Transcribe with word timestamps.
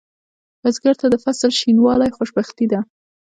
بزګر 0.61 0.95
ته 1.01 1.07
د 1.09 1.15
فصل 1.23 1.51
شینوالی 1.59 2.15
خوشبختي 2.17 2.65
ده 2.71 2.79